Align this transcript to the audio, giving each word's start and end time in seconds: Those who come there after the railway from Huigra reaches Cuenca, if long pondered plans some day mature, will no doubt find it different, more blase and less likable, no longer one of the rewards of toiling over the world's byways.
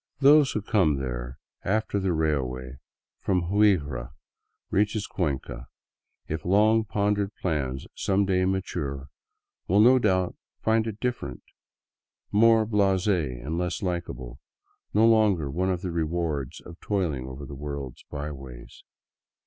Those 0.19 0.53
who 0.53 0.63
come 0.63 0.95
there 0.95 1.37
after 1.63 1.99
the 1.99 2.11
railway 2.11 2.77
from 3.19 3.51
Huigra 3.51 4.13
reaches 4.71 5.05
Cuenca, 5.05 5.67
if 6.27 6.43
long 6.43 6.85
pondered 6.85 7.35
plans 7.35 7.85
some 7.93 8.25
day 8.25 8.45
mature, 8.45 9.09
will 9.67 9.79
no 9.79 9.99
doubt 9.99 10.35
find 10.59 10.87
it 10.87 10.99
different, 10.99 11.43
more 12.31 12.65
blase 12.65 13.05
and 13.07 13.59
less 13.59 13.83
likable, 13.83 14.39
no 14.91 15.05
longer 15.05 15.51
one 15.51 15.69
of 15.69 15.81
the 15.83 15.91
rewards 15.91 16.61
of 16.61 16.79
toiling 16.79 17.27
over 17.27 17.45
the 17.45 17.53
world's 17.53 18.01
byways. 18.09 18.83